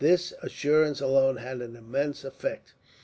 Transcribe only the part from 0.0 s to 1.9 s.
This assurance alone had an